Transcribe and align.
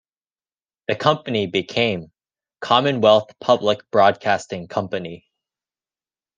The 0.87 0.95
company 0.95 1.45
became 1.45 2.11
Commonwealth 2.59 3.35
Public 3.39 3.81
Broadcasting 3.91 4.67
Company. 4.67 5.27